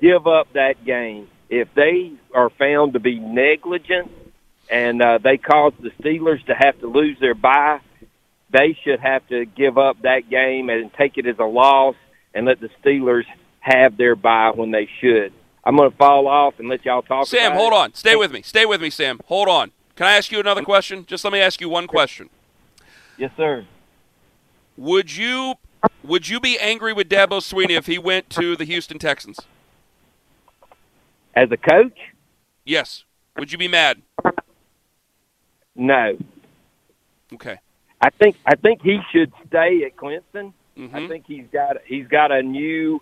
[0.02, 1.30] give up that game.
[1.50, 4.12] If they are found to be negligent–
[4.70, 7.80] and uh, they caused the Steelers to have to lose their bye.
[8.50, 11.96] They should have to give up that game and take it as a loss
[12.34, 13.26] and let the Steelers
[13.60, 15.34] have their bye when they should.
[15.64, 17.28] I'm going to fall off and let y'all talk.
[17.28, 17.76] Sam, hold it.
[17.76, 17.94] on.
[17.94, 18.42] Stay with me.
[18.42, 19.20] Stay with me, Sam.
[19.26, 19.72] Hold on.
[19.96, 21.06] Can I ask you another question?
[21.06, 22.30] Just let me ask you one question.
[23.18, 23.66] Yes, sir.
[24.78, 25.56] Would you
[26.04, 29.40] would you be angry with Dabo Swinney if he went to the Houston Texans?
[31.36, 31.98] As a coach?
[32.64, 33.04] Yes.
[33.38, 34.02] Would you be mad?
[35.78, 36.18] No.
[37.34, 37.60] Okay.
[38.02, 40.54] I think I think he should stay at Clemson.
[40.78, 40.96] Mm-hmm.
[40.96, 43.02] I think he's got he's got a new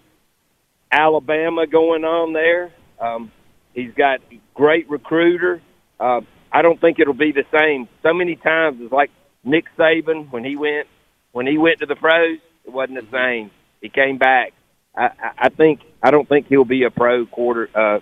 [0.92, 2.72] Alabama going on there.
[3.00, 3.32] Um,
[3.74, 4.22] he's got
[4.54, 5.62] great recruiter.
[6.00, 7.90] Uh, I don't think it'll be the same.
[8.04, 9.12] So many times it's like
[9.44, 10.88] Nick Saban when he went
[11.34, 12.40] when he went to the pros.
[12.66, 13.16] It wasn't the mm-hmm.
[13.16, 13.52] same.
[13.82, 14.54] He came back.
[14.96, 18.00] I, I think I don't think he'll be a pro quarter uh,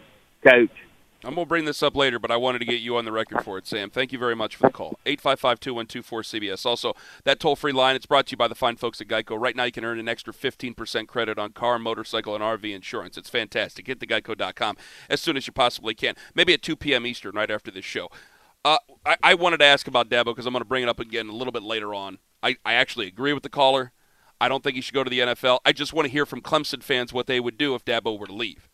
[0.47, 0.71] coach.
[1.25, 3.11] I'm going to bring this up later, but I wanted to get you on the
[3.13, 3.89] record for it, Sam.
[3.89, 4.99] Thank you very much for the call.
[5.05, 6.65] 855-2124-CBS.
[6.65, 9.39] Also, that toll-free line, it's brought to you by the fine folks at Geico.
[9.39, 13.17] Right now, you can earn an extra 15% credit on car, motorcycle, and RV insurance.
[13.17, 13.87] It's fantastic.
[13.87, 14.75] Hit the geico.com
[15.09, 16.15] as soon as you possibly can.
[16.35, 17.07] Maybe at 2 p.m.
[17.07, 18.09] Eastern, right after this show.
[18.65, 20.99] Uh, I, I wanted to ask about Dabo because I'm going to bring it up
[20.99, 22.17] again a little bit later on.
[22.41, 23.93] I, I actually agree with the caller.
[24.41, 25.59] I don't think he should go to the NFL.
[25.63, 28.27] I just want to hear from Clemson fans what they would do if Dabo were
[28.27, 28.69] to leave.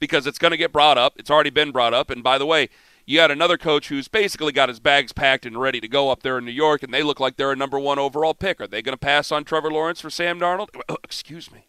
[0.00, 1.12] Because it's going to get brought up.
[1.16, 2.10] It's already been brought up.
[2.10, 2.68] And by the way,
[3.06, 6.22] you had another coach who's basically got his bags packed and ready to go up
[6.22, 8.60] there in New York, and they look like they're a number one overall pick.
[8.60, 10.68] Are they going to pass on Trevor Lawrence for Sam Darnold?
[11.04, 11.66] Excuse me.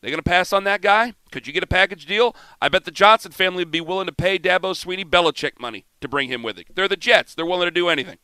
[0.00, 1.12] They going to pass on that guy?
[1.30, 2.34] Could you get a package deal?
[2.60, 6.08] I bet the Johnson family would be willing to pay Dabo Swinney Belichick money to
[6.08, 6.74] bring him with it.
[6.74, 7.34] They're the Jets.
[7.34, 8.18] They're willing to do anything.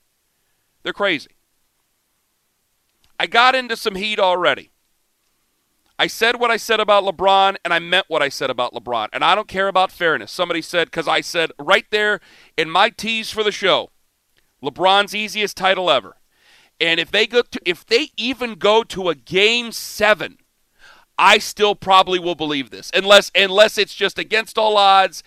[0.82, 1.30] They're crazy.
[3.20, 4.70] I got into some heat already.
[5.98, 9.08] I said what I said about LeBron, and I meant what I said about LeBron.
[9.12, 10.30] And I don't care about fairness.
[10.30, 12.20] Somebody said, because I said right there
[12.56, 13.90] in my tease for the show,
[14.62, 16.16] LeBron's easiest title ever.
[16.78, 20.38] And if they go to, if they even go to a game seven,
[21.18, 25.22] I still probably will believe this, unless unless it's just against all odds.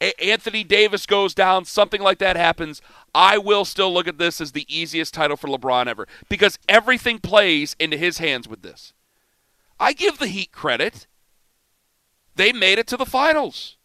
[0.00, 2.80] A- Anthony Davis goes down, something like that happens.
[3.14, 7.18] I will still look at this as the easiest title for LeBron ever because everything
[7.18, 8.94] plays into his hands with this.
[9.84, 11.06] I give the Heat credit.
[12.36, 13.76] They made it to the finals.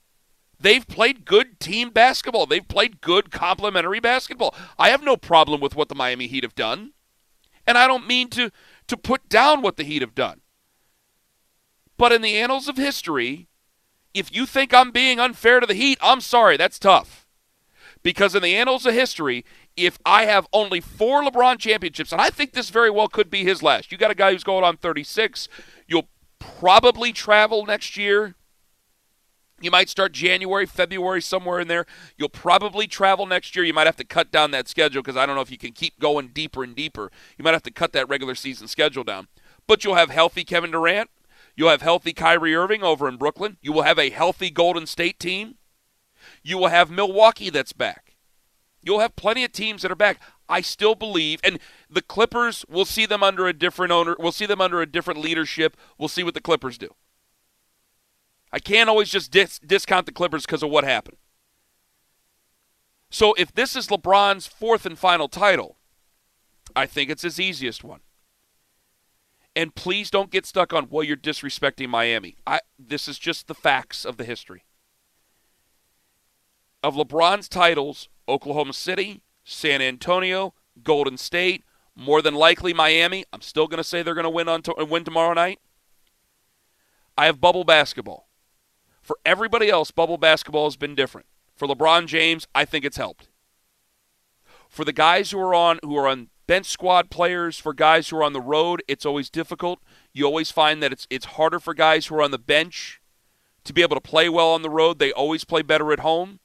[0.57, 2.45] They've played good team basketball.
[2.45, 4.55] They've played good complementary basketball.
[4.77, 6.93] I have no problem with what the Miami Heat have done.
[7.67, 8.49] And I don't mean to,
[8.87, 10.39] to put down what the Heat have done.
[11.97, 13.49] But in the annals of history,
[14.13, 17.27] if you think I'm being unfair to the Heat, I'm sorry, that's tough.
[18.03, 19.43] Because in the annals of history,
[19.85, 23.43] if I have only four LeBron championships, and I think this very well could be
[23.43, 25.47] his last, you got a guy who's going on 36.
[25.87, 28.35] You'll probably travel next year.
[29.61, 31.85] You might start January, February, somewhere in there.
[32.17, 33.65] You'll probably travel next year.
[33.65, 35.73] You might have to cut down that schedule because I don't know if you can
[35.73, 37.11] keep going deeper and deeper.
[37.37, 39.27] You might have to cut that regular season schedule down.
[39.67, 41.09] But you'll have healthy Kevin Durant.
[41.55, 43.57] You'll have healthy Kyrie Irving over in Brooklyn.
[43.61, 45.55] You will have a healthy Golden State team.
[46.41, 48.08] You will have Milwaukee that's back.
[48.81, 50.19] You'll have plenty of teams that are back.
[50.47, 54.15] I still believe, and the Clippers, we'll see them under a different owner.
[54.17, 55.77] We'll see them under a different leadership.
[55.97, 56.89] We'll see what the Clippers do.
[58.51, 61.17] I can't always just dis- discount the Clippers because of what happened.
[63.11, 65.77] So if this is LeBron's fourth and final title,
[66.75, 67.99] I think it's his easiest one.
[69.55, 72.37] And please don't get stuck on, well, you're disrespecting Miami.
[72.47, 74.63] I, this is just the facts of the history.
[76.81, 81.63] Of LeBron's titles, Oklahoma City, San Antonio, Golden State,
[81.95, 83.25] more than likely Miami.
[83.33, 85.59] I'm still going to say they're going to win on to- win tomorrow night.
[87.17, 88.29] I have bubble basketball.
[89.01, 91.27] For everybody else, bubble basketball has been different.
[91.55, 93.27] For LeBron James, I think it's helped.
[94.69, 98.17] For the guys who are on who are on bench squad players, for guys who
[98.17, 99.79] are on the road, it's always difficult.
[100.13, 103.01] You always find that it's it's harder for guys who are on the bench
[103.63, 104.99] to be able to play well on the road.
[104.99, 106.39] They always play better at home.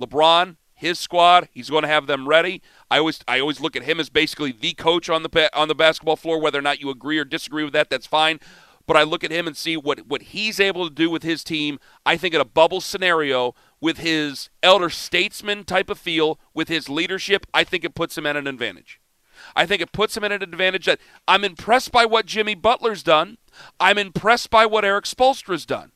[0.00, 2.62] LeBron, his squad, he's going to have them ready.
[2.90, 5.74] I always I always look at him as basically the coach on the on the
[5.74, 6.40] basketball floor.
[6.40, 8.40] Whether or not you agree or disagree with that, that's fine.
[8.86, 11.44] But I look at him and see what what he's able to do with his
[11.44, 11.78] team.
[12.06, 16.88] I think in a bubble scenario with his elder statesman type of feel, with his
[16.88, 19.00] leadership, I think it puts him at an advantage.
[19.54, 23.02] I think it puts him at an advantage that I'm impressed by what Jimmy Butler's
[23.02, 23.36] done.
[23.78, 25.92] I'm impressed by what Erik Spoelstra's done.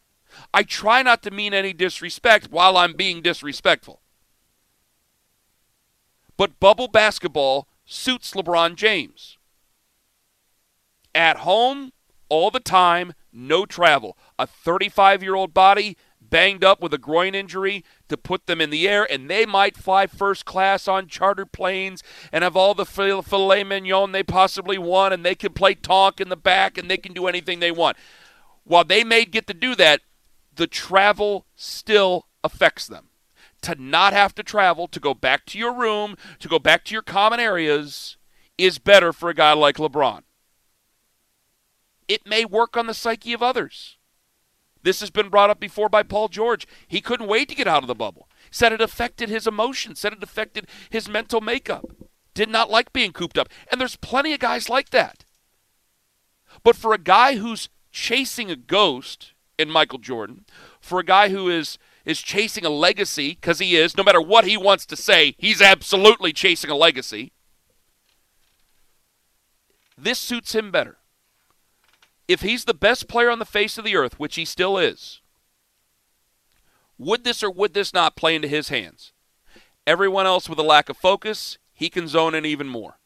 [0.53, 4.03] I try not to mean any disrespect while I'm being disrespectful.
[6.37, 9.39] But bubble basketball suits LeBron James.
[11.15, 11.93] At home,
[12.29, 14.17] all the time, no travel.
[14.39, 18.71] A 35 year old body banged up with a groin injury to put them in
[18.71, 22.87] the air, and they might fly first class on chartered planes and have all the
[22.87, 26.97] filet mignon they possibly want, and they can play tonk in the back, and they
[26.97, 27.97] can do anything they want.
[28.65, 30.01] While they may get to do that,
[30.57, 33.11] the travel still affects them.
[33.65, 36.93] To not have to travel, to go back to your room, to go back to
[36.93, 38.19] your common areas,
[38.59, 40.21] is better for a guy like LeBron.
[42.07, 43.97] It may work on the psyche of others.
[44.83, 46.67] This has been brought up before by Paul George.
[46.87, 48.29] He couldn't wait to get out of the bubble.
[48.51, 51.87] Said it affected his emotions, said it affected his mental makeup.
[52.35, 53.49] Did not like being cooped up.
[53.71, 55.25] And there's plenty of guys like that.
[56.63, 60.45] But for a guy who's chasing a ghost in Michael Jordan,
[60.83, 64.45] for a guy who is is chasing a legacy because he is, no matter what
[64.45, 67.33] he wants to say, he's absolutely chasing a legacy.
[69.97, 70.99] This suits him better
[72.27, 75.21] if he's the best player on the face of the earth, which he still is,
[76.99, 79.13] would this or would this not play into his hands?
[79.87, 82.99] Everyone else with a lack of focus, he can zone in even more.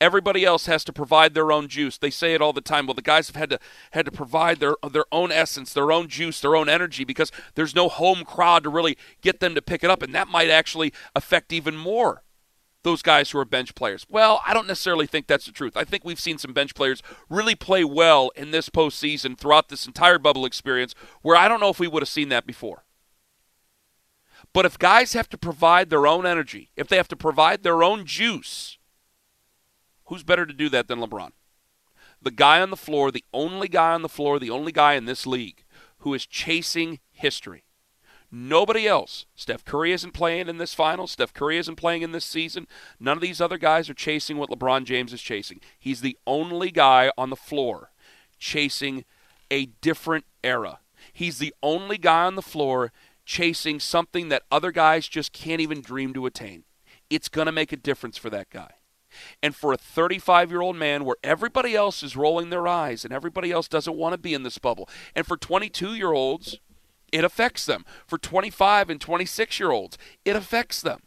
[0.00, 1.98] Everybody else has to provide their own juice.
[1.98, 2.86] They say it all the time.
[2.86, 3.58] Well, the guys have had to
[3.90, 7.74] had to provide their their own essence, their own juice, their own energy because there's
[7.74, 10.92] no home crowd to really get them to pick it up, and that might actually
[11.16, 12.22] affect even more
[12.84, 14.06] those guys who are bench players.
[14.08, 15.76] Well, I don't necessarily think that's the truth.
[15.76, 19.84] I think we've seen some bench players really play well in this postseason throughout this
[19.84, 22.84] entire bubble experience, where I don't know if we would have seen that before.
[24.52, 27.82] But if guys have to provide their own energy, if they have to provide their
[27.82, 28.77] own juice
[30.08, 31.30] Who's better to do that than LeBron?
[32.20, 35.04] The guy on the floor, the only guy on the floor, the only guy in
[35.04, 35.64] this league
[35.98, 37.64] who is chasing history.
[38.30, 39.26] Nobody else.
[39.34, 41.06] Steph Curry isn't playing in this final.
[41.06, 42.66] Steph Curry isn't playing in this season.
[42.98, 45.60] None of these other guys are chasing what LeBron James is chasing.
[45.78, 47.92] He's the only guy on the floor
[48.38, 49.04] chasing
[49.50, 50.80] a different era.
[51.12, 52.92] He's the only guy on the floor
[53.24, 56.64] chasing something that other guys just can't even dream to attain.
[57.10, 58.77] It's going to make a difference for that guy.
[59.42, 63.12] And for a 35 year old man where everybody else is rolling their eyes and
[63.12, 66.58] everybody else doesn't want to be in this bubble, and for 22 year olds,
[67.12, 67.84] it affects them.
[68.06, 71.00] For 25 and 26 year olds, it affects them.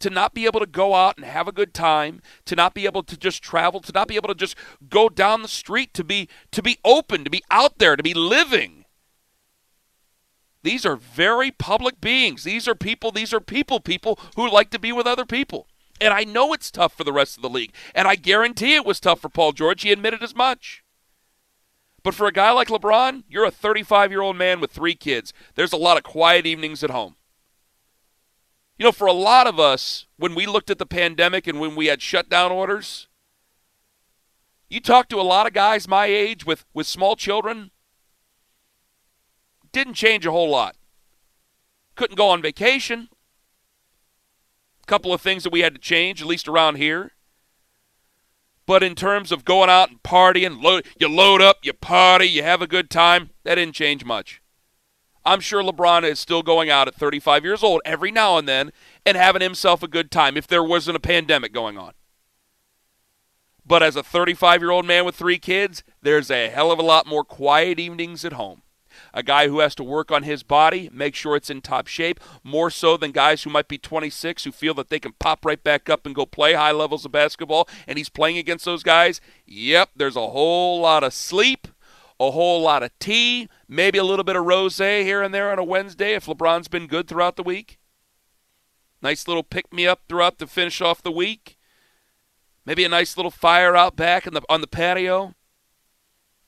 [0.00, 2.86] To not be able to go out and have a good time, to not be
[2.86, 4.56] able to just travel, to not be able to just
[4.88, 8.14] go down the street, to be to be open, to be out there, to be
[8.14, 8.80] living.
[10.62, 12.44] These are very public beings.
[12.44, 15.66] These are people, these are people people who like to be with other people.
[16.00, 17.74] And I know it's tough for the rest of the league.
[17.94, 19.82] And I guarantee it was tough for Paul George.
[19.82, 20.82] He admitted as much.
[22.02, 25.34] But for a guy like LeBron, you're a 35 year old man with three kids.
[25.54, 27.16] There's a lot of quiet evenings at home.
[28.78, 31.76] You know, for a lot of us, when we looked at the pandemic and when
[31.76, 33.08] we had shutdown orders,
[34.70, 37.72] you talk to a lot of guys my age with, with small children,
[39.72, 40.76] didn't change a whole lot.
[41.94, 43.10] Couldn't go on vacation
[44.90, 47.12] couple of things that we had to change, at least around here.
[48.66, 52.42] But in terms of going out and partying, load, you load up, you party, you
[52.42, 54.42] have a good time, that didn't change much.
[55.24, 58.72] I'm sure LeBron is still going out at 35 years old every now and then
[59.06, 61.92] and having himself a good time if there wasn't a pandemic going on.
[63.64, 66.82] But as a 35 year old man with three kids, there's a hell of a
[66.82, 68.62] lot more quiet evenings at home
[69.12, 72.20] a guy who has to work on his body, make sure it's in top shape,
[72.42, 75.62] more so than guys who might be 26 who feel that they can pop right
[75.62, 79.20] back up and go play high levels of basketball, and he's playing against those guys.
[79.46, 81.68] Yep, there's a whole lot of sleep,
[82.18, 85.58] a whole lot of tea, maybe a little bit of rose here and there on
[85.58, 87.78] a Wednesday if LeBron's been good throughout the week.
[89.02, 91.56] Nice little pick me up throughout to finish off the week.
[92.66, 95.34] Maybe a nice little fire out back the, on the patio.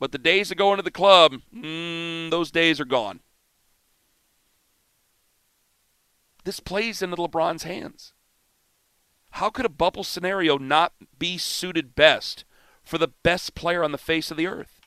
[0.02, 3.20] But the days of going to the club, mm, those days are gone.
[6.42, 8.12] This plays into LeBron's hands.
[9.30, 12.44] How could a bubble scenario not be suited best
[12.82, 14.80] for the best player on the face of the earth?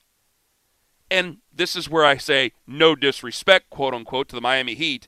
[1.09, 5.07] And this is where I say no disrespect, quote unquote, to the Miami Heat.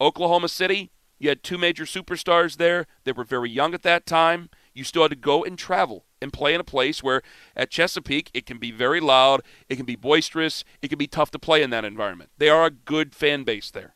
[0.00, 0.90] Oklahoma City,
[1.20, 2.88] you had two major superstars there.
[3.04, 4.50] They were very young at that time.
[4.72, 7.22] You still had to go and travel and play in a place where
[7.54, 11.30] at Chesapeake it can be very loud, it can be boisterous, it can be tough
[11.32, 12.30] to play in that environment.
[12.38, 13.94] They are a good fan base there.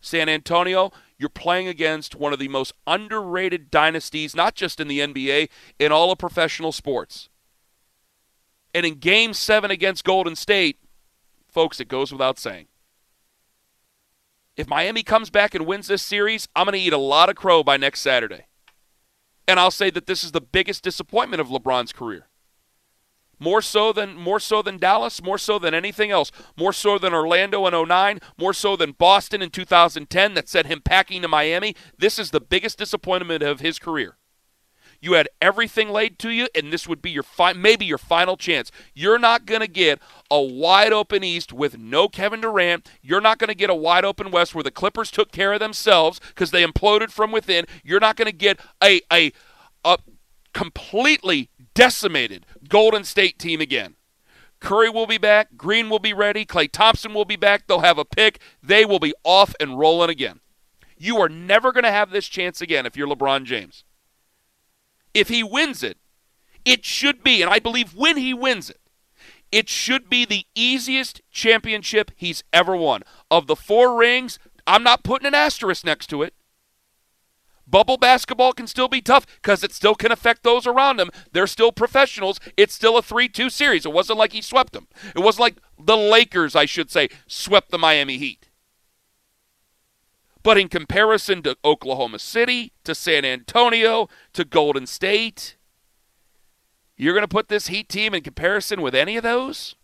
[0.00, 4.98] San Antonio, you're playing against one of the most underrated dynasties, not just in the
[4.98, 5.48] NBA,
[5.78, 7.30] in all of professional sports.
[8.74, 10.78] And in game seven against Golden State,
[11.48, 12.66] folks, it goes without saying.
[14.56, 17.36] If Miami comes back and wins this series, I'm going to eat a lot of
[17.36, 18.46] crow by next Saturday.
[19.46, 22.28] And I'll say that this is the biggest disappointment of LeBron's career.
[23.38, 27.12] More so than more so than Dallas, more so than anything else, more so than
[27.12, 31.74] Orlando in 09, more so than Boston in 2010 that sent him packing to Miami.
[31.98, 34.16] This is the biggest disappointment of his career.
[35.04, 38.38] You had everything laid to you, and this would be your fi- maybe your final
[38.38, 38.72] chance.
[38.94, 40.00] You're not going to get
[40.30, 42.88] a wide open East with no Kevin Durant.
[43.02, 45.60] You're not going to get a wide open West where the Clippers took care of
[45.60, 47.66] themselves because they imploded from within.
[47.82, 49.32] You're not going to get a, a
[49.84, 49.98] a
[50.54, 53.96] completely decimated Golden State team again.
[54.58, 55.58] Curry will be back.
[55.58, 56.46] Green will be ready.
[56.46, 57.66] Klay Thompson will be back.
[57.66, 58.40] They'll have a pick.
[58.62, 60.40] They will be off and rolling again.
[60.96, 63.84] You are never going to have this chance again if you're LeBron James
[65.14, 65.96] if he wins it,
[66.64, 68.80] it should be, and I believe when he wins it,
[69.52, 73.02] it should be the easiest championship he's ever won.
[73.30, 76.34] Of the four rings, I'm not putting an asterisk next to it.
[77.66, 81.10] Bubble basketball can still be tough because it still can affect those around him.
[81.32, 82.38] They're still professionals.
[82.56, 83.86] It's still a 3 2 series.
[83.86, 84.88] It wasn't like he swept them.
[85.14, 88.48] It wasn't like the Lakers, I should say, swept the Miami Heat.
[90.44, 95.56] But in comparison to Oklahoma City, to San Antonio, to Golden State,
[96.96, 99.74] You're going to put this Heat team in comparison with any of those?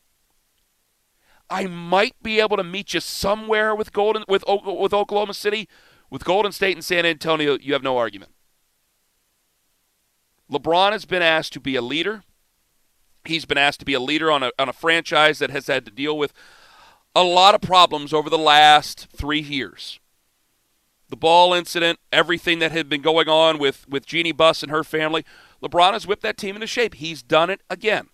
[1.48, 5.66] I might be able to meet you somewhere with Golden with with Oklahoma City,
[6.08, 7.58] with Golden State and San Antonio.
[7.58, 8.30] You have no argument.
[10.52, 12.22] LeBron has been asked to be a leader.
[13.24, 15.84] He's been asked to be a leader on a on a franchise that has had
[15.86, 16.32] to deal with
[17.16, 19.98] a lot of problems over the last three years.
[21.10, 24.84] The ball incident, everything that had been going on with with Jeannie Buss and her
[24.84, 25.24] family.
[25.62, 26.94] LeBron has whipped that team into shape.
[26.94, 28.08] He's done it again.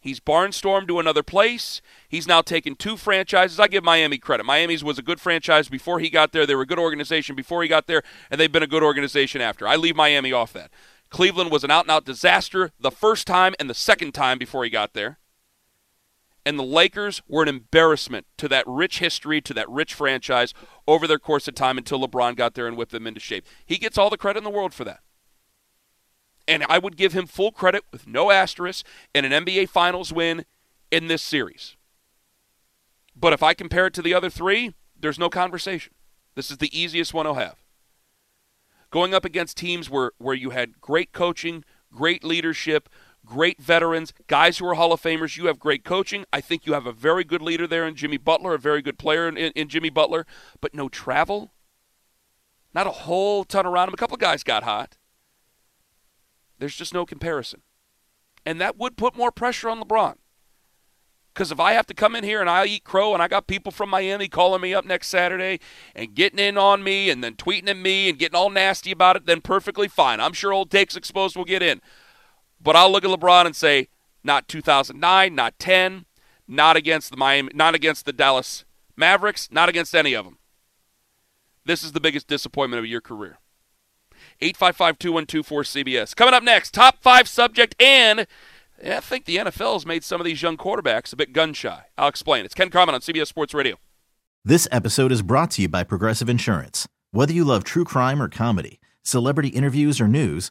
[0.00, 1.80] He's barnstormed to another place.
[2.08, 3.58] He's now taken two franchises.
[3.58, 4.44] I give Miami credit.
[4.44, 6.46] Miami's was a good franchise before he got there.
[6.46, 9.40] They were a good organization before he got there, and they've been a good organization
[9.40, 9.66] after.
[9.66, 10.70] I leave Miami off that.
[11.10, 14.64] Cleveland was an out and out disaster the first time and the second time before
[14.64, 15.18] he got there.
[16.48, 20.54] And the Lakers were an embarrassment to that rich history, to that rich franchise
[20.86, 23.44] over their course of time until LeBron got there and whipped them into shape.
[23.66, 25.00] He gets all the credit in the world for that.
[26.48, 30.46] And I would give him full credit with no asterisk in an NBA Finals win
[30.90, 31.76] in this series.
[33.14, 35.92] But if I compare it to the other three, there's no conversation.
[36.34, 37.62] This is the easiest one he'll have.
[38.90, 42.88] Going up against teams where, where you had great coaching, great leadership,
[43.28, 45.36] great veterans, guys who are Hall of Famers.
[45.36, 46.24] You have great coaching.
[46.32, 48.98] I think you have a very good leader there in Jimmy Butler, a very good
[48.98, 50.26] player in, in, Jimmy Butler,
[50.60, 51.52] but no travel.
[52.74, 53.94] Not a whole ton around him.
[53.94, 54.96] A couple guys got hot.
[56.58, 57.62] There's just no comparison.
[58.44, 60.16] And that would put more pressure on LeBron.
[61.34, 63.46] Because if I have to come in here and I eat crow and I got
[63.46, 65.60] people from Miami calling me up next Saturday
[65.94, 69.14] and getting in on me and then tweeting at me and getting all nasty about
[69.14, 70.18] it, then perfectly fine.
[70.18, 71.80] I'm sure old takes exposed will get in.
[72.60, 73.88] But I'll look at LeBron and say,
[74.24, 76.04] not 2009, not 10,
[76.46, 78.64] not against the Miami, not against the Dallas
[78.96, 80.38] Mavericks, not against any of them.
[81.64, 83.38] This is the biggest disappointment of your career.
[84.40, 86.16] 855 2124 CBS.
[86.16, 88.26] Coming up next, top five subject, and
[88.84, 91.84] I think the NFL has made some of these young quarterbacks a bit gun shy.
[91.96, 92.44] I'll explain.
[92.44, 93.76] It's Ken Carman on CBS Sports Radio.
[94.44, 96.88] This episode is brought to you by Progressive Insurance.
[97.10, 100.50] Whether you love true crime or comedy, celebrity interviews or news,